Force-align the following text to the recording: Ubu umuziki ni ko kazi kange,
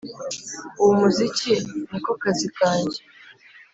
Ubu 0.79 0.89
umuziki 0.93 1.53
ni 1.89 1.99
ko 2.05 2.11
kazi 2.21 2.47
kange, 2.57 2.99